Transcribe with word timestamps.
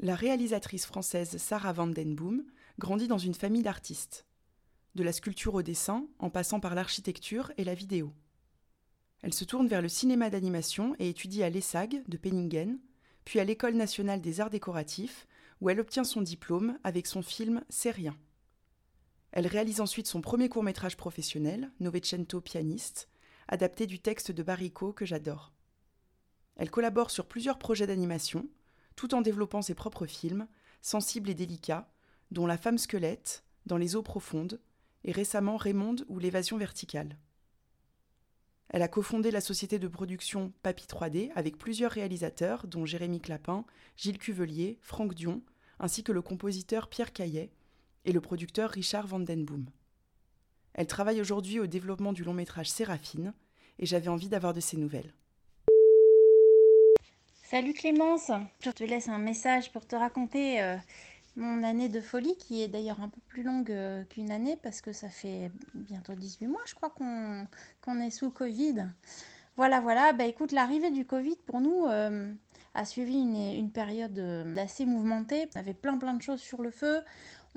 La 0.00 0.14
réalisatrice 0.14 0.86
française 0.86 1.38
Sarah 1.38 1.72
Vandenboom 1.72 2.44
grandit 2.78 3.08
dans 3.08 3.18
une 3.18 3.34
famille 3.34 3.64
d'artistes, 3.64 4.26
de 4.94 5.02
la 5.02 5.12
sculpture 5.12 5.54
au 5.54 5.62
dessin, 5.62 6.06
en 6.20 6.30
passant 6.30 6.60
par 6.60 6.76
l'architecture 6.76 7.50
et 7.56 7.64
la 7.64 7.74
vidéo. 7.74 8.12
Elle 9.22 9.34
se 9.34 9.44
tourne 9.44 9.66
vers 9.66 9.82
le 9.82 9.88
cinéma 9.88 10.30
d'animation 10.30 10.94
et 11.00 11.08
étudie 11.08 11.42
à 11.42 11.50
l'ESSAG 11.50 12.04
de 12.06 12.16
Penningen, 12.16 12.78
puis 13.24 13.40
à 13.40 13.44
l'École 13.44 13.74
nationale 13.74 14.20
des 14.20 14.40
arts 14.40 14.50
décoratifs, 14.50 15.26
où 15.60 15.68
elle 15.68 15.80
obtient 15.80 16.04
son 16.04 16.22
diplôme 16.22 16.78
avec 16.84 17.08
son 17.08 17.20
film 17.22 17.64
C'est 17.68 17.90
rien. 17.90 18.16
Elle 19.32 19.48
réalise 19.48 19.80
ensuite 19.80 20.06
son 20.06 20.20
premier 20.20 20.48
court-métrage 20.48 20.96
professionnel, 20.96 21.72
Novecento 21.80 22.40
pianiste, 22.40 23.08
adapté 23.48 23.88
du 23.88 23.98
texte 23.98 24.30
de 24.30 24.44
Barrico 24.44 24.92
que 24.92 25.04
j'adore. 25.04 25.52
Elle 26.54 26.70
collabore 26.70 27.10
sur 27.10 27.26
plusieurs 27.26 27.58
projets 27.58 27.88
d'animation, 27.88 28.48
tout 28.98 29.14
en 29.14 29.20
développant 29.20 29.62
ses 29.62 29.76
propres 29.76 30.06
films, 30.06 30.48
sensibles 30.82 31.30
et 31.30 31.34
délicats, 31.34 31.88
dont 32.32 32.46
La 32.46 32.58
femme 32.58 32.78
squelette, 32.78 33.44
Dans 33.64 33.76
les 33.76 33.94
eaux 33.94 34.02
profondes, 34.02 34.60
et 35.04 35.12
récemment 35.12 35.56
Raymond 35.56 35.94
ou 36.08 36.18
L'évasion 36.18 36.58
verticale. 36.58 37.16
Elle 38.70 38.82
a 38.82 38.88
cofondé 38.88 39.30
la 39.30 39.40
société 39.40 39.78
de 39.78 39.86
production 39.86 40.52
Papy 40.64 40.86
3D 40.86 41.30
avec 41.36 41.58
plusieurs 41.58 41.92
réalisateurs, 41.92 42.66
dont 42.66 42.86
Jérémy 42.86 43.20
Clapin, 43.20 43.64
Gilles 43.96 44.18
Cuvelier, 44.18 44.80
Franck 44.82 45.14
Dion, 45.14 45.42
ainsi 45.78 46.02
que 46.02 46.10
le 46.10 46.20
compositeur 46.20 46.88
Pierre 46.88 47.12
Caillet 47.12 47.52
et 48.04 48.10
le 48.10 48.20
producteur 48.20 48.68
Richard 48.68 49.06
Vandenboom. 49.06 49.66
Elle 50.74 50.88
travaille 50.88 51.20
aujourd'hui 51.20 51.60
au 51.60 51.68
développement 51.68 52.12
du 52.12 52.24
long 52.24 52.34
métrage 52.34 52.68
Séraphine, 52.68 53.32
et 53.78 53.86
j'avais 53.86 54.08
envie 54.08 54.28
d'avoir 54.28 54.54
de 54.54 54.60
ses 54.60 54.76
nouvelles. 54.76 55.14
Salut 57.50 57.72
Clémence, 57.72 58.30
je 58.60 58.70
te 58.70 58.84
laisse 58.84 59.08
un 59.08 59.16
message 59.16 59.72
pour 59.72 59.86
te 59.86 59.96
raconter 59.96 60.60
euh, 60.60 60.76
mon 61.34 61.62
année 61.62 61.88
de 61.88 61.98
folie, 61.98 62.36
qui 62.36 62.62
est 62.62 62.68
d'ailleurs 62.68 63.00
un 63.00 63.08
peu 63.08 63.22
plus 63.26 63.42
longue 63.42 63.70
euh, 63.70 64.04
qu'une 64.04 64.30
année, 64.30 64.58
parce 64.62 64.82
que 64.82 64.92
ça 64.92 65.08
fait 65.08 65.50
bientôt 65.72 66.12
18 66.12 66.46
mois, 66.46 66.60
je 66.66 66.74
crois, 66.74 66.90
qu'on 66.90 68.00
est 68.02 68.10
sous 68.10 68.30
Covid. 68.30 68.88
Voilà, 69.56 69.80
voilà, 69.80 70.12
bah 70.12 70.26
écoute, 70.26 70.52
l'arrivée 70.52 70.90
du 70.90 71.06
Covid 71.06 71.36
pour 71.46 71.62
nous 71.62 71.86
euh, 71.86 72.30
a 72.74 72.84
suivi 72.84 73.18
une, 73.18 73.70
période 73.70 74.18
assez 74.58 74.84
mouvementée. 74.84 75.48
On 75.56 75.60
avait 75.60 75.72
plein 75.72 75.96
plein 75.96 76.12
de 76.12 76.20
choses 76.20 76.42
sur 76.42 76.60
le 76.60 76.70
feu. 76.70 77.00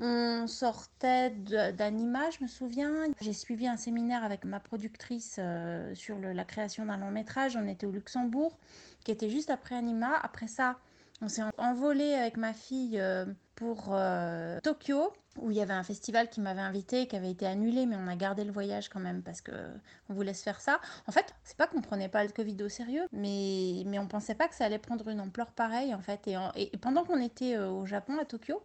On 0.04 0.48
sortait 0.48 1.30
d'Anima, 1.30 2.28
je 2.30 2.42
me 2.42 2.48
souviens. 2.48 2.92
J'ai 3.20 3.32
suivi 3.32 3.68
un 3.68 3.76
séminaire 3.76 4.24
avec 4.24 4.44
ma 4.44 4.58
productrice 4.58 5.36
euh, 5.38 5.94
sur 5.94 6.18
la 6.18 6.44
création 6.44 6.86
d'un 6.86 6.96
long 6.96 7.12
métrage. 7.12 7.56
On 7.56 7.68
était 7.68 7.86
au 7.86 7.92
Luxembourg, 7.92 8.58
qui 9.04 9.12
était 9.12 9.30
juste 9.30 9.48
après 9.48 9.76
Anima. 9.76 10.18
Après 10.20 10.48
ça, 10.48 10.76
on 11.20 11.28
s'est 11.28 11.42
envolé 11.56 12.14
avec 12.14 12.36
ma 12.36 12.52
fille 12.52 12.98
euh, 12.98 13.26
pour 13.54 13.90
euh, 13.92 14.58
Tokyo, 14.64 15.12
où 15.40 15.52
il 15.52 15.56
y 15.56 15.62
avait 15.62 15.72
un 15.72 15.84
festival 15.84 16.28
qui 16.30 16.40
m'avait 16.40 16.62
invité, 16.62 17.06
qui 17.06 17.14
avait 17.14 17.30
été 17.30 17.46
annulé, 17.46 17.86
mais 17.86 17.94
on 17.94 18.08
a 18.08 18.16
gardé 18.16 18.42
le 18.42 18.50
voyage 18.50 18.88
quand 18.88 18.98
même 18.98 19.22
parce 19.22 19.40
que 19.40 19.52
on 20.08 20.14
voulait 20.14 20.34
se 20.34 20.42
faire 20.42 20.60
ça. 20.60 20.80
En 21.06 21.12
fait, 21.12 21.32
c'est 21.44 21.56
pas 21.56 21.68
qu'on 21.68 21.80
prenait 21.80 22.08
pas 22.08 22.24
le 22.24 22.30
Covid 22.30 22.60
au 22.64 22.68
sérieux, 22.68 23.06
mais, 23.12 23.84
mais 23.86 24.00
on 24.00 24.08
pensait 24.08 24.34
pas 24.34 24.48
que 24.48 24.56
ça 24.56 24.64
allait 24.64 24.80
prendre 24.80 25.06
une 25.06 25.20
ampleur 25.20 25.52
pareille 25.52 25.94
en 25.94 26.00
fait. 26.00 26.28
Et 26.56 26.76
pendant 26.78 27.04
qu'on 27.04 27.20
était 27.20 27.56
au 27.56 27.86
Japon, 27.86 28.18
à 28.20 28.24
Tokyo, 28.24 28.60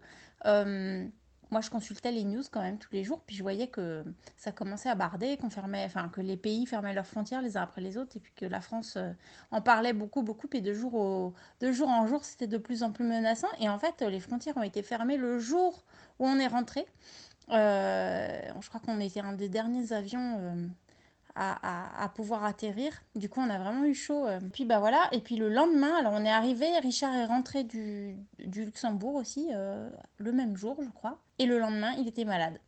moi, 1.51 1.61
je 1.61 1.69
consultais 1.69 2.11
les 2.11 2.23
news 2.23 2.43
quand 2.51 2.61
même 2.61 2.77
tous 2.77 2.91
les 2.93 3.03
jours, 3.03 3.21
puis 3.25 3.35
je 3.35 3.43
voyais 3.43 3.67
que 3.67 4.03
ça 4.35 4.51
commençait 4.51 4.89
à 4.89 4.95
barder, 4.95 5.37
qu'on 5.37 5.49
fermait, 5.49 5.83
enfin 5.85 6.09
que 6.09 6.21
les 6.21 6.37
pays 6.37 6.65
fermaient 6.65 6.93
leurs 6.93 7.05
frontières 7.05 7.41
les 7.41 7.57
uns 7.57 7.61
après 7.61 7.81
les 7.81 7.97
autres, 7.97 8.17
et 8.17 8.19
puis 8.19 8.33
que 8.35 8.45
la 8.45 8.61
France 8.61 8.95
euh, 8.97 9.11
en 9.51 9.61
parlait 9.61 9.93
beaucoup, 9.93 10.23
beaucoup, 10.23 10.47
et 10.53 10.61
de 10.61 10.73
jour, 10.73 10.95
en 10.95 12.07
jour, 12.07 12.23
c'était 12.23 12.47
de 12.47 12.57
plus 12.57 12.83
en 12.83 12.91
plus 12.91 13.05
menaçant. 13.05 13.47
Et 13.59 13.69
en 13.69 13.79
fait, 13.79 14.01
les 14.01 14.19
frontières 14.19 14.57
ont 14.57 14.63
été 14.63 14.81
fermées 14.81 15.17
le 15.17 15.39
jour 15.39 15.83
où 16.19 16.27
on 16.27 16.37
est 16.39 16.47
rentré. 16.47 16.85
Euh, 17.49 18.41
je 18.59 18.67
crois 18.67 18.81
qu'on 18.81 18.99
était 18.99 19.21
un 19.21 19.33
des 19.33 19.49
derniers 19.49 19.93
avions. 19.93 20.69
À, 21.39 22.11
pouvoir 22.15 22.43
atterrir. 22.45 22.91
Du 23.15 23.29
coup, 23.29 23.41
on 23.41 23.49
a 23.49 23.59
vraiment 23.59 23.85
eu 23.85 23.93
chaud. 23.93 24.25
Euh. 24.25 24.39
Puis 24.53 24.65
bah 24.65 24.79
voilà. 24.79 25.07
Et 25.11 25.21
puis 25.21 25.35
le 25.35 25.49
lendemain, 25.49 25.93
alors 25.99 26.13
on 26.13 26.25
est 26.25 26.31
arrivé. 26.31 26.65
Richard 26.79 27.13
est 27.13 27.25
rentré 27.25 27.63
du, 27.63 28.15
du 28.39 28.65
Luxembourg 28.65 29.13
aussi 29.15 29.49
euh, 29.53 29.89
le 30.17 30.31
même 30.31 30.57
jour, 30.57 30.77
je 30.81 30.89
crois. 30.89 31.19
Et 31.37 31.45
le 31.45 31.59
lendemain, 31.59 31.93
il 31.99 32.07
était 32.07 32.25
malade 32.25 32.59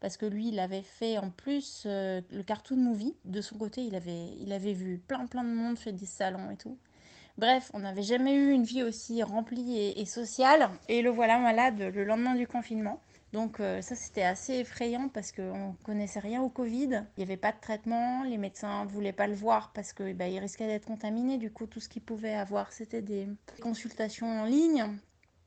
parce 0.00 0.16
que 0.16 0.26
lui, 0.26 0.48
il 0.48 0.58
avait 0.58 0.82
fait 0.82 1.18
en 1.18 1.30
plus 1.30 1.84
euh, 1.86 2.20
le 2.30 2.42
cartoon 2.42 2.76
movie. 2.76 3.16
De 3.24 3.40
son 3.40 3.56
côté, 3.56 3.82
il 3.82 3.94
avait, 3.94 4.34
il 4.40 4.52
avait 4.52 4.74
vu 4.74 4.98
plein 4.98 5.26
plein 5.26 5.44
de 5.44 5.48
monde, 5.48 5.78
fait 5.78 5.92
des 5.92 6.06
salons 6.06 6.50
et 6.50 6.56
tout. 6.56 6.76
Bref, 7.38 7.70
on 7.72 7.78
n'avait 7.78 8.02
jamais 8.02 8.34
eu 8.34 8.50
une 8.50 8.64
vie 8.64 8.82
aussi 8.82 9.22
remplie 9.22 9.78
et 9.78 10.04
sociale. 10.04 10.68
Et 10.88 11.02
le 11.02 11.10
voilà 11.10 11.38
malade 11.38 11.78
le 11.94 12.04
lendemain 12.04 12.34
du 12.34 12.46
confinement. 12.46 13.00
Donc 13.32 13.60
euh, 13.60 13.82
ça 13.82 13.94
c'était 13.94 14.22
assez 14.22 14.54
effrayant 14.54 15.08
parce 15.08 15.32
qu'on 15.32 15.74
connaissait 15.84 16.20
rien 16.20 16.42
au 16.42 16.48
Covid, 16.48 17.04
il 17.16 17.18
n'y 17.18 17.22
avait 17.24 17.36
pas 17.36 17.52
de 17.52 17.60
traitement, 17.60 18.24
les 18.24 18.38
médecins 18.38 18.84
ne 18.84 18.88
voulaient 18.88 19.12
pas 19.12 19.26
le 19.26 19.34
voir 19.34 19.70
parce 19.74 19.92
qu'il 19.92 20.14
bah, 20.14 20.24
risquait 20.24 20.66
d'être 20.66 20.86
contaminé, 20.86 21.36
du 21.36 21.50
coup 21.50 21.66
tout 21.66 21.80
ce 21.80 21.90
qu'il 21.90 22.02
pouvait 22.02 22.34
avoir 22.34 22.72
c'était 22.72 23.02
des 23.02 23.28
consultations 23.60 24.26
en 24.26 24.44
ligne 24.46 24.86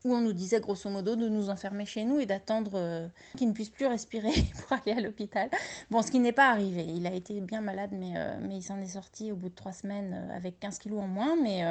où 0.04 0.14
on 0.14 0.20
nous 0.20 0.32
disait 0.32 0.60
grosso 0.60 0.90
modo 0.90 1.16
de 1.16 1.28
nous 1.28 1.50
enfermer 1.50 1.84
chez 1.84 2.04
nous 2.04 2.20
et 2.20 2.26
d'attendre 2.26 2.72
euh, 2.74 3.08
qu'il 3.36 3.48
ne 3.48 3.52
puisse 3.52 3.70
plus 3.70 3.86
respirer 3.86 4.32
pour 4.68 4.78
aller 4.78 4.96
à 4.96 5.00
l'hôpital. 5.00 5.48
Bon, 5.90 6.02
ce 6.02 6.10
qui 6.10 6.18
n'est 6.18 6.32
pas 6.32 6.50
arrivé. 6.50 6.84
Il 6.84 7.06
a 7.06 7.14
été 7.14 7.40
bien 7.40 7.60
malade, 7.60 7.90
mais, 7.92 8.14
euh, 8.16 8.36
mais 8.40 8.56
il 8.56 8.62
s'en 8.62 8.80
est 8.80 8.88
sorti 8.88 9.30
au 9.30 9.36
bout 9.36 9.48
de 9.48 9.54
trois 9.54 9.72
semaines 9.72 10.28
avec 10.34 10.58
15 10.58 10.80
kilos 10.80 11.00
en 11.00 11.06
moins, 11.06 11.36
mais, 11.40 11.62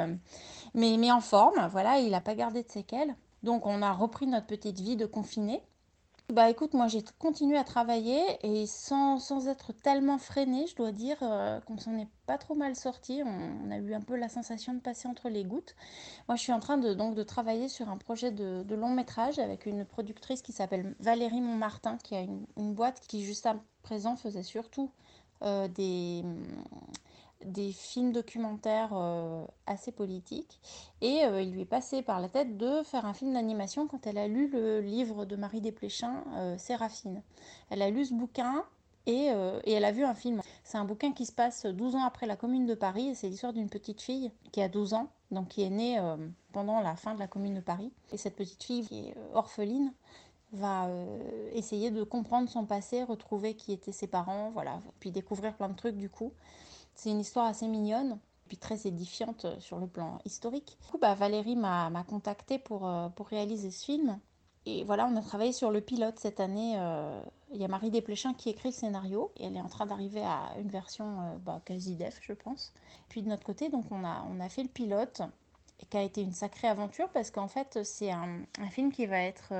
mais, 0.72 0.96
mais 0.98 1.12
en 1.12 1.20
forme. 1.20 1.68
Voilà, 1.70 1.98
il 1.98 2.10
n'a 2.10 2.22
pas 2.22 2.34
gardé 2.34 2.62
de 2.62 2.70
séquelles. 2.70 3.14
Donc 3.42 3.66
on 3.66 3.82
a 3.82 3.92
repris 3.92 4.26
notre 4.26 4.46
petite 4.46 4.80
vie 4.80 4.96
de 4.96 5.04
confiné. 5.04 5.60
Bah 6.32 6.48
écoute, 6.48 6.72
moi 6.72 6.88
j'ai 6.88 7.04
continué 7.18 7.58
à 7.58 7.64
travailler 7.64 8.22
et 8.42 8.66
sans, 8.66 9.18
être 9.48 9.74
tellement 9.74 10.16
freinée, 10.16 10.66
je 10.66 10.74
dois 10.74 10.90
dire 10.90 11.18
euh, 11.20 11.60
qu'on 11.60 11.76
s'en 11.76 11.98
est 11.98 12.08
pas 12.26 12.38
trop 12.38 12.54
mal 12.54 12.74
sorti. 12.74 13.22
On, 13.22 13.70
a 13.70 13.76
eu 13.76 13.92
un 13.92 14.00
peu 14.00 14.16
la 14.16 14.30
sensation 14.30 14.72
de 14.72 14.80
passer 14.80 15.08
entre 15.08 15.28
les 15.28 15.44
gouttes. 15.44 15.76
Moi 16.28 16.36
je 16.36 16.40
suis 16.40 16.52
en 16.52 16.58
train 16.58 16.78
de, 16.78 16.94
donc, 16.94 17.14
de 17.14 17.22
travailler 17.22 17.68
sur 17.68 17.90
un 17.90 17.98
projet 17.98 18.30
de, 18.30 18.64
long 18.74 18.88
métrage 18.88 19.38
avec 19.38 19.66
une 19.66 19.84
productrice 19.84 20.40
qui 20.40 20.52
s'appelle 20.52 20.96
Valérie 21.00 21.42
Montmartin, 21.42 21.98
qui 21.98 22.14
a 22.14 22.22
une, 22.22 22.72
boîte 22.72 23.00
qui 23.06 23.22
juste 23.22 23.44
à 23.44 23.56
présent 23.82 24.16
faisait 24.16 24.42
surtout 24.42 24.90
euh, 25.42 25.68
des 25.68 26.24
des 27.44 27.72
films 27.72 28.12
documentaires 28.12 28.90
euh, 28.92 29.44
assez 29.66 29.92
politiques. 29.92 30.60
Et 31.00 31.24
euh, 31.24 31.42
il 31.42 31.52
lui 31.52 31.62
est 31.62 31.66
passé 31.66 32.02
par 32.02 32.20
la 32.20 32.28
tête 32.28 32.56
de 32.56 32.82
faire 32.82 33.06
un 33.06 33.14
film 33.14 33.34
d'animation 33.34 33.86
quand 33.86 34.06
elle 34.06 34.18
a 34.18 34.28
lu 34.28 34.48
le 34.48 34.80
livre 34.80 35.24
de 35.24 35.36
Marie 35.36 35.60
Desplechin, 35.60 36.24
euh, 36.34 36.58
Séraphine. 36.58 37.22
Elle 37.70 37.82
a 37.82 37.90
lu 37.90 38.04
ce 38.04 38.14
bouquin 38.14 38.64
et, 39.06 39.30
et 39.64 39.72
elle 39.72 39.84
a 39.84 39.90
vu 39.90 40.04
un 40.04 40.14
film. 40.14 40.40
C'est 40.62 40.78
un 40.78 40.84
bouquin 40.84 41.10
qui 41.10 41.26
se 41.26 41.32
passe 41.32 41.66
12 41.66 41.96
ans 41.96 42.04
après 42.04 42.26
la 42.26 42.36
Commune 42.36 42.66
de 42.66 42.74
Paris. 42.74 43.16
C'est 43.16 43.28
l'histoire 43.28 43.52
d'une 43.52 43.68
petite 43.68 44.00
fille 44.00 44.30
qui 44.52 44.62
a 44.62 44.68
12 44.68 44.94
ans, 44.94 45.08
donc 45.32 45.48
qui 45.48 45.64
est 45.64 45.70
née 45.70 46.00
pendant 46.52 46.80
la 46.80 46.94
fin 46.94 47.14
de 47.14 47.18
la 47.18 47.26
Commune 47.26 47.54
de 47.54 47.60
Paris. 47.60 47.90
Et 48.12 48.16
cette 48.16 48.36
petite 48.36 48.62
fille 48.62 48.86
qui 48.86 49.08
est 49.08 49.14
orpheline 49.34 49.92
va 50.52 50.88
essayer 51.52 51.90
de 51.90 52.02
comprendre 52.02 52.48
son 52.48 52.66
passé, 52.66 53.02
retrouver 53.04 53.54
qui 53.54 53.72
étaient 53.72 53.92
ses 53.92 54.06
parents, 54.06 54.50
voilà, 54.50 54.80
puis 55.00 55.10
découvrir 55.10 55.54
plein 55.56 55.68
de 55.68 55.76
trucs 55.76 55.96
du 55.96 56.10
coup. 56.10 56.32
C'est 56.94 57.10
une 57.10 57.20
histoire 57.20 57.46
assez 57.46 57.66
mignonne, 57.66 58.18
puis 58.48 58.58
très 58.58 58.86
édifiante 58.86 59.46
sur 59.60 59.78
le 59.78 59.86
plan 59.86 60.18
historique. 60.24 60.76
Du 60.80 60.88
coup, 60.88 60.98
bah, 60.98 61.14
Valérie 61.14 61.56
m'a 61.56 62.04
contactée 62.06 62.58
pour, 62.58 62.86
euh, 62.86 63.08
pour 63.08 63.26
réaliser 63.28 63.70
ce 63.70 63.84
film. 63.84 64.18
Et 64.64 64.84
voilà, 64.84 65.06
on 65.06 65.16
a 65.16 65.22
travaillé 65.22 65.52
sur 65.52 65.70
le 65.70 65.80
pilote 65.80 66.18
cette 66.18 66.38
année. 66.38 66.74
Euh, 66.78 67.20
il 67.52 67.60
y 67.60 67.64
a 67.64 67.68
Marie 67.68 67.90
Desplechin 67.90 68.34
qui 68.34 68.50
écrit 68.50 68.68
le 68.68 68.74
scénario 68.74 69.32
et 69.36 69.46
elle 69.46 69.56
est 69.56 69.60
en 69.60 69.68
train 69.68 69.86
d'arriver 69.86 70.22
à 70.22 70.52
une 70.60 70.68
version 70.68 71.20
euh, 71.20 71.38
bah, 71.38 71.60
quasi 71.64 71.96
def, 71.96 72.20
je 72.22 72.32
pense. 72.32 72.72
Puis 73.08 73.22
de 73.22 73.28
notre 73.28 73.44
côté, 73.44 73.70
donc 73.70 73.86
on 73.90 74.04
a, 74.04 74.24
on 74.30 74.38
a 74.38 74.48
fait 74.48 74.62
le 74.62 74.68
pilote 74.68 75.22
qui 75.90 75.96
a 75.96 76.02
été 76.02 76.22
une 76.22 76.32
sacrée 76.32 76.68
aventure 76.68 77.08
parce 77.10 77.30
qu'en 77.30 77.48
fait, 77.48 77.80
c'est 77.84 78.10
un, 78.10 78.44
film 78.70 78.92
qui 78.92 79.06
va 79.06 79.20
être 79.20 79.52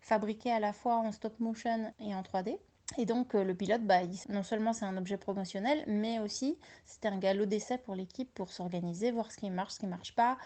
fabriqué 0.00 0.50
à 0.50 0.60
la 0.60 0.72
fois 0.72 0.96
en 0.96 1.12
stop 1.12 1.38
motion 1.38 1.92
et 2.00 2.14
en 2.14 2.22
3D. 2.22 2.58
Et 2.98 3.06
donc 3.06 3.34
le 3.34 3.54
pilote, 3.54 3.82
bah, 3.82 4.00
non 4.30 4.42
seulement 4.42 4.72
c'est 4.72 4.84
un 4.84 4.96
objet 4.96 5.16
promotionnel, 5.16 5.84
mais 5.86 6.18
aussi 6.18 6.58
c'était 6.86 7.06
un 7.06 7.18
galop 7.18 7.46
d'essai 7.46 7.78
pour 7.78 7.94
l'équipe 7.94 8.32
pour 8.34 8.50
s'organiser, 8.50 9.12
voir 9.12 9.30
ce 9.30 9.36
qui 9.36 9.48
marche, 9.48 9.74
ce 9.74 9.78
qui 9.78 9.86
ne 9.86 9.90
marche 9.90 10.12
pas, 10.16 10.38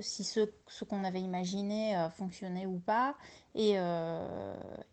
si 0.00 0.24
ce, 0.24 0.50
ce 0.66 0.84
qu'on 0.84 1.04
avait 1.04 1.20
imaginé 1.20 2.08
fonctionnait 2.16 2.66
ou 2.66 2.80
pas. 2.80 3.14
Et, 3.54 3.74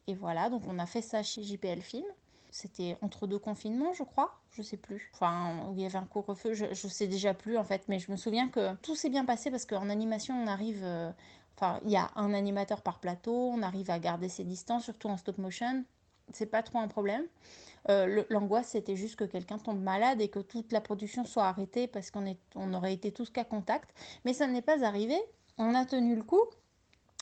et, 0.07 0.13
voilà, 0.13 0.49
donc 0.51 0.61
on 0.67 0.77
a 0.77 0.85
fait 0.85 1.01
ça 1.01 1.23
chez 1.23 1.41
JPL 1.41 1.81
Film. 1.81 2.05
C'était 2.55 2.97
entre 3.01 3.27
deux 3.27 3.39
confinements, 3.39 3.91
je 3.93 4.03
crois, 4.03 4.39
je 4.51 4.61
sais 4.61 4.77
plus. 4.77 5.11
Enfin, 5.13 5.67
où 5.67 5.73
il 5.75 5.81
y 5.81 5.85
avait 5.85 5.97
un 5.97 6.05
couvre-feu, 6.05 6.53
je, 6.53 6.65
je 6.73 6.87
sais 6.87 7.07
déjà 7.07 7.33
plus 7.33 7.57
en 7.57 7.63
fait, 7.63 7.83
mais 7.89 7.99
je 7.99 8.09
me 8.11 8.15
souviens 8.15 8.47
que 8.47 8.75
tout 8.75 8.95
s'est 8.95 9.09
bien 9.09 9.25
passé 9.25 9.51
parce 9.51 9.65
qu'en 9.65 9.89
animation, 9.89 10.35
on 10.41 10.47
arrive. 10.47 10.85
Enfin, 11.57 11.79
il 11.85 11.91
y 11.91 11.97
a 11.97 12.11
un 12.15 12.33
animateur 12.33 12.81
par 12.81 12.99
plateau, 12.99 13.49
on 13.53 13.61
arrive 13.61 13.89
à 13.89 13.99
garder 13.99 14.29
ses 14.29 14.43
distances, 14.43 14.83
surtout 14.85 15.09
en 15.09 15.17
stop 15.17 15.37
motion 15.37 15.85
c'est 16.33 16.45
pas 16.45 16.63
trop 16.63 16.79
un 16.79 16.87
problème. 16.87 17.25
Euh, 17.89 18.23
l'angoisse, 18.29 18.69
c'était 18.69 18.95
juste 18.95 19.15
que 19.15 19.25
quelqu'un 19.25 19.59
tombe 19.59 19.81
malade 19.81 20.21
et 20.21 20.29
que 20.29 20.39
toute 20.39 20.71
la 20.71 20.81
production 20.81 21.23
soit 21.23 21.45
arrêtée 21.45 21.87
parce 21.87 22.09
qu'on 22.09 22.35
on 22.55 22.73
aurait 22.73 22.93
été 22.93 23.11
tous 23.11 23.29
cas 23.29 23.43
contact. 23.43 23.93
Mais 24.25 24.33
ça 24.33 24.47
n'est 24.47 24.63
pas 24.63 24.83
arrivé. 24.83 25.17
On 25.57 25.75
a 25.75 25.85
tenu 25.85 26.15
le 26.15 26.23
coup. 26.23 26.41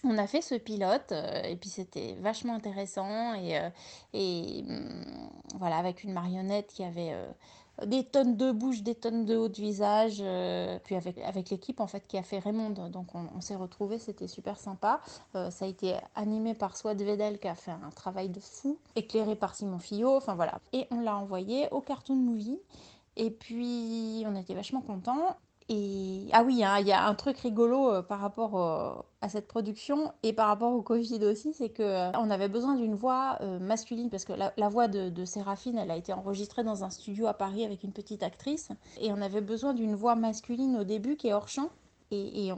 On 0.03 0.17
a 0.17 0.27
fait 0.27 0.41
ce 0.41 0.55
pilote 0.55 1.11
euh, 1.11 1.43
et 1.43 1.55
puis 1.55 1.69
c'était 1.69 2.15
vachement 2.19 2.55
intéressant 2.55 3.33
et, 3.35 3.57
euh, 3.57 3.69
hum, 4.13 5.29
voilà 5.55 5.77
avec 5.77 6.03
une 6.03 6.13
marionnette 6.13 6.67
qui 6.73 6.83
avait 6.83 7.15
des 7.85 8.03
tonnes 8.03 8.37
de 8.37 8.51
bouche, 8.51 8.83
des 8.83 8.95
tonnes 8.95 9.25
de 9.25 9.35
haut 9.35 9.49
de 9.49 9.55
visage. 9.55 10.17
Euh, 10.21 10.77
puis 10.83 10.95
avec, 10.95 11.49
l'équipe 11.49 11.79
en 11.79 11.87
fait 11.87 12.05
qui 12.07 12.17
a 12.17 12.23
fait 12.23 12.39
Raymond, 12.39 12.89
donc 12.89 13.07
on, 13.15 13.41
s'est 13.41 13.55
retrouvés, 13.55 13.99
c'était 13.99 14.27
super 14.27 14.59
sympa. 14.59 15.01
Euh, 15.35 15.49
ça 15.49 15.65
a 15.65 15.67
été 15.67 15.95
animé 16.15 16.53
par 16.53 16.77
Swad 16.77 17.01
Vedel 17.01 17.39
qui 17.39 17.47
a 17.47 17.55
fait 17.55 17.71
un 17.71 17.89
travail 17.95 18.29
de 18.29 18.39
fou, 18.39 18.77
éclairé 18.95 19.35
par 19.35 19.55
Simon 19.55 19.79
Fillot, 19.79 20.15
enfin 20.15 20.35
voilà. 20.35 20.59
Et 20.71 20.87
on 20.91 20.99
l'a 20.99 21.17
envoyé 21.17 21.67
au 21.71 21.81
Cartoon 21.81 22.15
Movie. 22.15 22.59
Et 23.15 23.29
puis 23.31 24.23
on 24.25 24.35
était 24.35 24.55
vachement 24.55 24.81
contents. 24.81 25.37
Et 25.69 26.27
ah 26.31 26.43
oui, 26.43 26.63
hein, 26.63 26.77
il 26.79 26.87
y 26.87 26.91
a 26.91 27.05
un 27.05 27.15
truc 27.15 27.37
rigolo 27.39 27.89
euh, 27.89 28.01
par 28.01 28.19
rapport 28.19 29.05
à 29.23 29.29
cette 29.29 29.47
production 29.47 30.11
et 30.21 30.33
par 30.33 30.49
rapport 30.49 30.73
au 30.73 30.81
Covid 30.81 31.23
aussi, 31.23 31.53
c'est 31.53 31.69
que 31.69 31.81
euh, 31.81 32.11
on 32.19 32.29
avait 32.29 32.49
besoin 32.49 32.75
d'une 32.75 32.93
voix 32.93 33.37
euh, 33.39 33.57
masculine 33.57 34.09
parce 34.09 34.25
que 34.25 34.33
la, 34.33 34.69
voix 34.69 34.89
de, 34.89 35.09
de, 35.09 35.23
Séraphine, 35.23 35.77
elle 35.77 35.91
a 35.91 35.95
été 35.95 36.11
enregistrée 36.11 36.65
dans 36.65 36.83
un 36.83 36.89
studio 36.89 37.27
à 37.27 37.33
Paris 37.33 37.63
avec 37.63 37.83
une 37.83 37.93
petite 37.93 38.21
actrice 38.21 38.69
et 38.99 39.13
on 39.13 39.21
avait 39.21 39.39
besoin 39.39 39.73
d'une 39.73 39.95
voix 39.95 40.15
masculine 40.15 40.77
au 40.77 40.83
début 40.83 41.15
qui 41.15 41.29
est 41.29 41.33
hors 41.33 41.47
champ. 41.47 41.69
Et, 42.13 42.51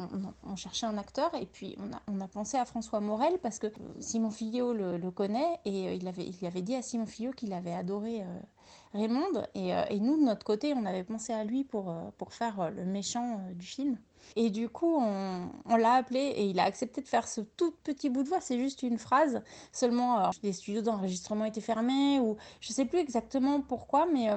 on, 0.43 0.55
cherchait 0.55 0.85
un 0.85 0.97
acteur 0.97 1.33
et 1.35 1.45
puis 1.45 1.77
on 1.79 1.93
a, 1.93 2.01
on 2.07 2.21
a, 2.21 2.27
pensé 2.27 2.57
à 2.57 2.65
François 2.65 2.99
Morel 2.99 3.37
parce 3.41 3.59
que 3.59 3.67
Simon 3.99 4.31
Filliot 4.31 4.73
le, 4.73 5.11
connaît 5.11 5.59
et 5.65 5.95
il, 5.95 6.07
avait, 6.07 6.25
il 6.25 6.45
avait 6.45 6.61
dit 6.61 6.75
à 6.75 6.81
Simon 6.81 7.05
Filliot 7.05 7.31
qu'il 7.31 7.53
avait 7.53 7.73
adoré 7.73 8.23
Raymond. 8.95 9.43
Et, 9.53 9.73
euh, 9.73 9.83
et, 9.89 9.99
nous, 9.99 10.17
de 10.17 10.23
notre 10.23 10.45
côté, 10.45 10.73
on 10.75 10.85
avait 10.85 11.03
pensé 11.03 11.33
à 11.33 11.43
lui 11.43 11.63
pour, 11.63 11.89
euh, 11.89 12.09
pour 12.17 12.33
faire 12.33 12.59
euh, 12.59 12.69
le 12.69 12.85
méchant 12.85 13.41
du 13.53 13.65
film. 13.65 13.97
Et 14.35 14.49
du 14.49 14.69
coup, 14.69 14.97
on, 14.97 15.75
l'a 15.77 15.93
appelé 15.93 16.19
et 16.19 16.45
il 16.45 16.59
a 16.59 16.63
accepté 16.63 17.01
de 17.01 17.07
faire 17.07 17.27
ce 17.27 17.41
tout 17.41 17.71
petit 17.83 18.09
bout 18.09 18.23
de 18.23 18.29
voix. 18.29 18.41
C'est 18.41 18.57
juste 18.57 18.81
une 18.81 18.97
phrase. 18.97 19.43
Seulement, 19.71 20.31
les 20.41 20.51
studios 20.51 20.81
d'enregistrement 20.81 21.45
étaient 21.45 21.61
fermés 21.61 22.19
ou 22.19 22.35
je 22.59 22.73
sais 22.73 22.85
plus 22.85 22.97
exactement 22.97 23.61
pourquoi, 23.61 24.07
mais 24.07 24.29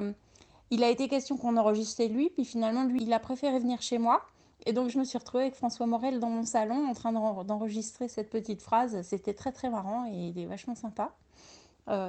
il 0.69 0.83
a 0.83 0.89
été 0.89 1.07
question 1.07 1.37
qu'on 1.37 1.57
enregistrait 1.57 2.07
lui. 2.07 2.29
Puis 2.29 2.45
finalement, 2.45 2.83
lui, 2.83 3.01
il 3.01 3.11
a 3.13 3.19
préféré 3.19 3.57
venir 3.57 3.81
chez 3.81 3.97
moi. 3.97 4.21
Et 4.65 4.73
donc, 4.73 4.89
je 4.89 4.99
me 4.99 5.03
suis 5.03 5.17
retrouvée 5.17 5.43
avec 5.43 5.55
François 5.55 5.85
Morel 5.85 6.19
dans 6.19 6.29
mon 6.29 6.43
salon 6.43 6.87
en 6.87 6.93
train 6.93 7.11
d'enregistrer 7.11 8.07
cette 8.07 8.29
petite 8.29 8.61
phrase. 8.61 9.01
C'était 9.03 9.33
très, 9.33 9.51
très 9.51 9.69
marrant 9.69 10.05
et 10.05 10.29
il 10.29 10.39
est 10.39 10.45
vachement 10.45 10.75
sympa. 10.75 11.15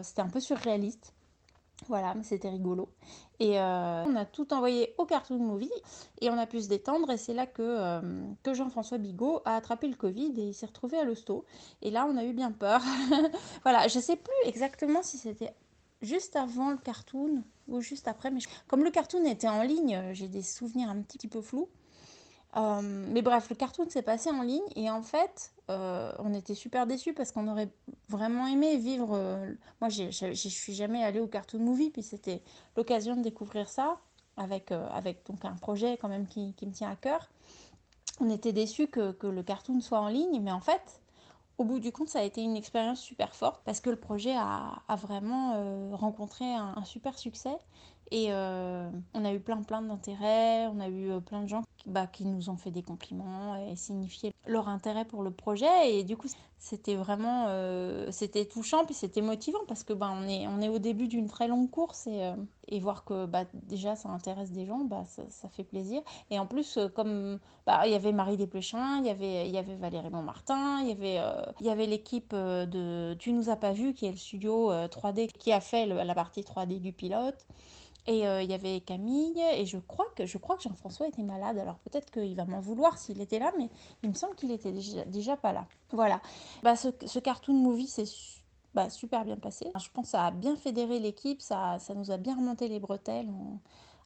C'était 0.03 0.21
un 0.21 0.29
peu 0.29 0.41
surréaliste. 0.41 1.15
Voilà, 1.89 2.15
mais 2.15 2.23
c'était 2.23 2.49
rigolo. 2.49 2.89
Et 3.39 3.59
euh, 3.59 4.05
on 4.05 4.15
a 4.17 4.25
tout 4.25 4.53
envoyé 4.53 4.95
au 4.99 5.07
Cartoon 5.07 5.39
Movie 5.39 5.71
et 6.21 6.29
on 6.31 6.37
a 6.37 6.47
pu 6.47 6.61
se 6.61 6.69
détendre. 6.69 7.11
Et 7.11 7.17
c'est 7.17 7.33
là 7.33 7.47
que, 7.47 7.63
euh, 7.63 8.01
que 8.43 8.53
Jean-François 8.53 8.99
Bigot 8.99 9.41
a 9.45 9.57
attrapé 9.57 9.89
le 9.89 9.97
Covid 9.97 10.35
et 10.37 10.49
il 10.49 10.55
s'est 10.55 10.67
retrouvé 10.67 10.99
à 10.99 11.05
l'hosto. 11.05 11.45
Et 11.83 11.91
là, 11.91 12.07
on 12.09 12.17
a 12.17 12.25
eu 12.25 12.33
bien 12.33 12.53
peur. 12.53 12.83
voilà, 13.63 13.89
je 13.89 13.99
sais 13.99 14.17
plus 14.17 14.49
exactement 14.49 15.03
si 15.03 15.17
c'était 15.17 15.55
juste 16.03 16.37
avant 16.37 16.71
le 16.71 16.77
cartoon 16.77 17.43
ou 17.69 17.81
juste 17.81 18.09
après. 18.09 18.31
Mais 18.31 18.41
comme 18.69 18.85
le 18.85 18.91
cartoon 18.91 19.25
était 19.25 19.49
en 19.49 19.63
ligne, 19.63 20.11
j'ai 20.13 20.29
des 20.29 20.43
souvenirs 20.43 20.91
un 20.91 21.01
petit 21.01 21.29
peu 21.29 21.41
flous. 21.41 21.69
Euh, 22.57 22.81
mais 22.83 23.23
bref, 23.23 23.49
le 23.49 23.55
cartoon 23.55 23.89
s'est 23.89 24.03
passé 24.03 24.31
en 24.31 24.43
ligne 24.43 24.65
et 24.75 24.91
en 24.91 25.03
fait, 25.03 25.53
euh, 25.71 26.13
on 26.19 26.35
était 26.35 26.57
super 26.57 26.87
déçus 26.87 27.15
parce 27.15 27.31
qu'on 27.31 27.47
aurait 27.47 27.69
vraiment 28.09 28.47
aimé 28.47 28.77
vivre. 28.77 29.11
Euh, 29.15 29.53
moi, 29.81 29.89
je 29.89 30.11
suis 30.35 30.75
jamais 30.75 31.05
allée 31.05 31.21
au 31.21 31.29
cartoon 31.29 31.61
movie, 31.61 31.91
puis 31.91 32.03
c'était 32.03 32.43
l'occasion 32.77 33.17
de 33.17 33.23
découvrir 33.23 33.69
ça 33.69 33.99
avec, 34.37 34.73
donc 35.27 35.45
un 35.45 35.55
projet 35.57 35.99
quand 35.99 36.09
même 36.09 36.27
qui, 36.27 36.55
me 36.63 36.73
tient 36.73 36.91
à 36.91 36.97
cœur. 36.97 37.29
On 38.21 38.31
était 38.31 38.53
déçus 38.53 38.89
que, 38.89 39.15
le 39.23 39.43
cartoon 39.43 39.81
soit 39.81 40.01
en 40.01 40.09
ligne, 40.09 40.41
mais 40.41 40.51
en 40.53 40.61
fait, 40.61 41.03
au 41.59 41.65
bout 41.65 41.79
du 41.79 41.93
compte, 41.93 42.09
ça 42.09 42.21
a 42.21 42.23
été 42.23 42.41
une 42.41 42.57
expérience 42.57 43.01
super 43.01 43.35
forte 43.35 43.61
parce 43.65 43.81
que 43.81 43.91
le 43.91 43.97
projet 43.97 44.35
a, 44.35 44.83
a 44.89 44.97
vraiment 44.97 45.93
rencontré 45.95 46.47
un, 46.55 46.83
super 46.85 47.19
succès 47.19 47.57
et 48.11 48.33
on 48.33 49.25
a 49.25 49.33
eu 49.35 49.41
plein 49.41 49.63
plein 49.63 49.83
d'intérêts, 49.83 50.67
on 50.69 50.81
a 50.81 50.89
eu 50.89 51.21
plein 51.21 51.43
de 51.43 51.49
gens 51.49 51.63
bah, 51.87 52.07
qui 52.07 52.25
nous 52.25 52.51
ont 52.51 52.57
fait 52.57 52.71
des 52.71 52.83
compliments 52.83 53.57
et 53.57 53.77
signifié 53.77 54.33
leur 54.47 54.69
intérêt 54.69 55.05
pour 55.05 55.23
le 55.23 55.31
projet. 55.31 55.67
Et 55.91 56.05
du 56.05 56.17
coup, 56.17 56.29
c'était 56.59 56.95
vraiment 56.95 57.47
euh, 57.49 58.09
c'était 58.11 58.45
touchant, 58.45 58.85
puis 58.85 58.95
c'était 58.95 59.23
motivant 59.23 59.61
parce 59.67 59.83
que 59.83 59.95
bah, 59.95 60.13
on, 60.13 60.29
est, 60.29 60.47
on 60.47 60.61
est 60.61 60.69
au 60.69 60.79
début 60.79 61.09
d'une 61.09 61.27
très 61.27 61.49
longue 61.49 61.71
course 61.71 62.07
et, 62.07 62.23
euh, 62.23 62.35
et 62.69 62.81
voir 62.81 63.05
que 63.05 63.25
bah, 63.25 63.45
déjà 63.55 63.97
ça 63.97 64.11
intéresse 64.11 64.53
des 64.53 64.67
gens, 64.67 64.85
bah, 64.85 65.05
ça, 65.31 65.49
fait 65.49 65.65
plaisir. 65.65 66.03
Et 66.31 66.39
en 66.39 66.47
plus, 66.47 66.77
euh, 66.77 66.89
comme 66.89 67.39
bah, 67.67 67.87
il 67.87 67.93
y 67.93 67.95
avait 67.95 68.13
Marie 68.13 68.37
Desplechin, 68.37 68.99
il 68.99 69.07
y 69.07 69.11
avait, 69.11 69.49
y 69.49 69.57
avait 69.57 69.75
Valérie 69.75 70.11
Montmartin, 70.11 70.81
il 70.83 70.89
y 70.89 70.93
avait, 70.93 71.19
il 71.61 71.67
y 71.67 71.71
avait 71.71 71.87
l'équipe 71.87 72.35
de 72.35 73.17
Tu 73.19 73.33
nous 73.33 73.49
as 73.49 73.57
pas 73.57 73.73
vu, 73.73 73.95
qui 73.95 74.07
est 74.07 74.11
le 74.11 74.19
studio 74.19 74.71
3D 74.71 75.29
qui 75.33 75.53
a 75.53 75.61
fait 75.61 75.87
la 75.87 76.15
partie 76.15 76.43
3D 76.43 76.79
du 76.79 76.93
pilote. 76.93 77.47
Et 78.07 78.27
euh, 78.27 78.43
il 78.43 78.51
y 78.51 78.55
avait 78.55 78.81
Camille, 78.81 79.41
et 79.55 79.67
je 79.67 79.79
crois 79.79 80.07
que, 80.17 80.27
je 80.27 80.39
que 80.39 80.63
Jean-François 80.63 81.09
était 81.09 81.23
malade. 81.23 81.59
Alors 81.59 81.79
peut-être 81.79 82.11
qu'il 82.11 82.35
va 82.35 82.45
m'en 82.45 82.61
vouloir 82.61 82.99
s'il 82.99 83.21
était 83.21 83.39
là, 83.39 83.53
mais 83.59 83.69
il 84.03 84.09
me 84.09 84.15
semble 84.15 84.35
qu'il 84.35 84.51
était 84.51 84.73
déjà, 84.73 85.05
déjà, 85.05 85.37
pas 85.37 85.53
là. 85.53 85.67
Voilà. 85.93 86.21
Bah, 86.63 86.77
ce, 86.77 87.19
cartoon 87.19 87.55
movie, 87.55 87.87
c'est 87.87 88.05
bah, 88.75 88.89
super 88.89 89.25
bien 89.25 89.37
passé. 89.37 89.71
Je 89.79 89.89
pense 89.93 90.07
que 90.07 90.11
ça 90.13 90.27
a 90.27 90.31
bien 90.31 90.57
fédéré 90.57 90.99
l'équipe, 90.99 91.43
ça, 91.43 91.79
ça 91.79 91.95
nous 91.95 92.11
a 92.11 92.17
bien 92.17 92.37
remonté 92.37 92.69
les 92.69 92.81
bretelles 92.81 93.29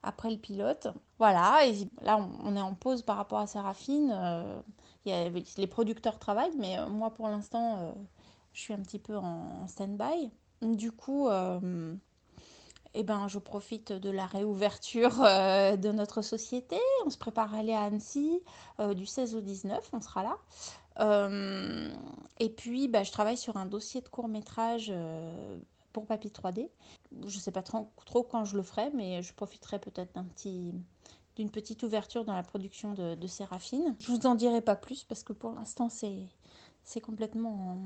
après 0.02 0.30
le 0.30 0.38
pilote. 0.38 0.88
Voilà, 1.18 1.66
et 1.66 1.88
là 2.02 2.18
on, 2.18 2.56
est 2.56 2.60
en 2.60 2.74
pause 2.74 3.02
par 3.02 3.16
rapport 3.16 3.38
à 3.38 3.46
Séraphine. 3.46 4.12
Euh, 4.14 4.60
les 5.04 5.66
producteurs 5.66 6.18
travaillent, 6.18 6.56
mais 6.58 6.78
euh, 6.78 6.88
moi 6.88 7.10
pour 7.10 7.28
l'instant, 7.28 7.94
je 8.52 8.60
suis 8.60 8.74
un 8.74 8.80
petit 8.80 8.98
peu 8.98 9.16
en 9.16 9.66
stand-by. 9.66 10.30
Du 10.62 10.92
coup 10.92 11.28
eh 12.94 13.02
ben, 13.02 13.26
je 13.28 13.38
profite 13.38 13.92
de 13.92 14.10
la 14.10 14.26
réouverture 14.26 15.22
euh, 15.22 15.76
de 15.76 15.90
notre 15.90 16.22
société. 16.22 16.76
On 17.04 17.10
se 17.10 17.18
prépare 17.18 17.52
à 17.54 17.58
aller 17.58 17.72
à 17.72 17.82
Annecy 17.82 18.40
euh, 18.80 18.94
du 18.94 19.04
16 19.04 19.34
au 19.34 19.40
19, 19.40 19.90
on 19.92 20.00
sera 20.00 20.22
là. 20.22 20.38
Euh, 21.00 21.92
et 22.38 22.48
puis, 22.48 22.86
bah, 22.86 23.02
je 23.02 23.10
travaille 23.10 23.36
sur 23.36 23.56
un 23.56 23.66
dossier 23.66 24.00
de 24.00 24.08
court 24.08 24.28
métrage 24.28 24.92
pour 25.92 26.06
Papy 26.06 26.28
3D. 26.28 26.68
Je 27.26 27.36
ne 27.36 27.40
sais 27.40 27.50
pas 27.50 27.62
trop, 27.62 28.22
quand 28.22 28.44
je 28.44 28.56
le 28.56 28.62
ferai, 28.62 28.90
mais 28.94 29.22
je 29.22 29.34
profiterai 29.34 29.78
peut-être 29.78 30.14
d'un 30.14 30.24
petit 30.24 30.72
d'une 31.36 31.50
petite 31.50 31.82
ouverture 31.82 32.24
dans 32.24 32.36
la 32.36 32.44
production 32.44 32.94
de, 32.94 33.26
Séraphine. 33.26 33.96
Je 33.98 34.12
vous 34.12 34.24
en 34.24 34.36
dirai 34.36 34.60
pas 34.60 34.76
plus 34.76 35.02
parce 35.02 35.24
que 35.24 35.32
pour 35.32 35.50
l'instant 35.50 35.88
c'est 35.88 37.00
complètement 37.00 37.76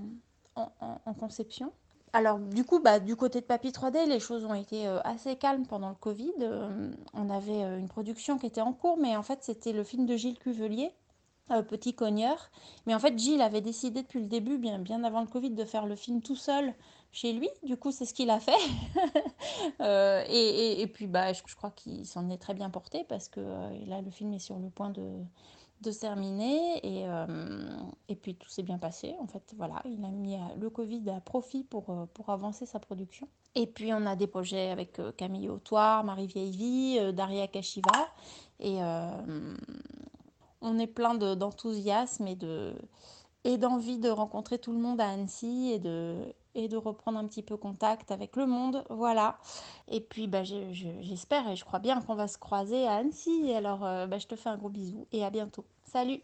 en, 0.54 0.70
en, 0.82 1.00
en 1.02 1.14
conception 1.14 1.72
alors 2.12 2.38
du 2.38 2.64
coup, 2.64 2.80
bah, 2.80 3.00
du 3.00 3.16
côté 3.16 3.40
de 3.40 3.46
Papy 3.46 3.70
3D, 3.70 4.06
les 4.06 4.20
choses 4.20 4.44
ont 4.44 4.54
été 4.54 4.86
euh, 4.86 5.00
assez 5.04 5.36
calmes 5.36 5.66
pendant 5.66 5.90
le 5.90 5.94
Covid. 5.94 6.32
Euh, 6.40 6.90
on 7.14 7.30
avait 7.30 7.64
euh, 7.64 7.78
une 7.78 7.88
production 7.88 8.38
qui 8.38 8.46
était 8.46 8.60
en 8.60 8.72
cours, 8.72 8.96
mais 8.98 9.16
en 9.16 9.22
fait 9.22 9.40
c'était 9.42 9.72
le 9.72 9.84
film 9.84 10.06
de 10.06 10.16
Gilles 10.16 10.38
Cuvelier, 10.38 10.90
Petit 11.68 11.94
Cogneur. 11.94 12.50
Mais 12.86 12.94
en 12.94 12.98
fait 12.98 13.18
Gilles 13.18 13.40
avait 13.40 13.60
décidé 13.60 14.02
depuis 14.02 14.20
le 14.20 14.26
début, 14.26 14.58
bien, 14.58 14.78
bien 14.78 15.02
avant 15.04 15.20
le 15.20 15.26
Covid, 15.26 15.50
de 15.50 15.64
faire 15.64 15.86
le 15.86 15.96
film 15.96 16.20
tout 16.22 16.36
seul 16.36 16.74
chez 17.10 17.32
lui. 17.32 17.48
Du 17.62 17.76
coup, 17.76 17.90
c'est 17.90 18.04
ce 18.04 18.12
qu'il 18.12 18.30
a 18.30 18.38
fait. 18.38 18.52
et, 20.30 20.86
puis, 20.92 21.06
bah, 21.06 21.32
je 21.32 21.42
crois 21.56 21.70
qu'il 21.70 22.06
s'en 22.06 22.28
est 22.28 22.36
très 22.36 22.52
bien 22.52 22.68
porté 22.68 23.04
parce 23.08 23.28
que 23.28 23.40
là, 23.86 24.02
le 24.02 24.10
film 24.10 24.34
est 24.34 24.38
sur 24.38 24.58
le 24.58 24.68
point 24.68 24.90
de 24.90 25.02
de 25.80 25.92
terminer 25.92 26.78
et, 26.82 27.06
euh, 27.06 27.26
et 28.08 28.16
puis 28.16 28.34
tout 28.34 28.48
s'est 28.48 28.62
bien 28.62 28.78
passé. 28.78 29.14
En 29.20 29.26
fait 29.26 29.54
voilà 29.56 29.82
il 29.84 30.04
a 30.04 30.08
mis 30.08 30.36
le 30.58 30.70
Covid 30.70 31.08
à 31.10 31.20
profit 31.20 31.64
pour, 31.64 31.90
euh, 31.90 32.06
pour 32.14 32.30
avancer 32.30 32.66
sa 32.66 32.78
production. 32.78 33.28
Et 33.54 33.66
puis 33.66 33.92
on 33.92 34.06
a 34.06 34.16
des 34.16 34.26
projets 34.26 34.70
avec 34.70 34.98
euh, 34.98 35.12
Camille 35.12 35.48
Autoire, 35.48 36.04
Marie 36.04 36.26
Vieillevie, 36.26 37.12
Daria 37.12 37.46
Kashiva. 37.46 38.08
Et 38.60 38.78
on 40.60 40.78
est 40.80 40.88
plein 40.88 41.14
d'enthousiasme 41.14 42.26
et 42.26 42.34
de 42.34 42.74
et 43.44 43.56
d'envie 43.56 43.98
de 43.98 44.08
rencontrer 44.08 44.58
tout 44.58 44.72
le 44.72 44.78
monde 44.78 45.00
à 45.00 45.08
Annecy 45.08 45.70
et 45.72 45.78
de, 45.78 46.34
et 46.54 46.68
de 46.68 46.76
reprendre 46.76 47.18
un 47.18 47.26
petit 47.26 47.42
peu 47.42 47.56
contact 47.56 48.10
avec 48.10 48.36
le 48.36 48.46
monde. 48.46 48.84
Voilà. 48.90 49.38
Et 49.88 50.00
puis 50.00 50.26
bah, 50.26 50.44
j'espère 50.44 51.48
et 51.48 51.56
je 51.56 51.64
crois 51.64 51.78
bien 51.78 52.00
qu'on 52.00 52.14
va 52.14 52.28
se 52.28 52.38
croiser 52.38 52.86
à 52.86 52.96
Annecy. 52.96 53.52
Alors 53.54 53.80
bah, 53.80 54.18
je 54.18 54.26
te 54.26 54.36
fais 54.36 54.48
un 54.48 54.56
gros 54.56 54.70
bisou 54.70 55.06
et 55.12 55.24
à 55.24 55.30
bientôt. 55.30 55.64
Salut 55.84 56.20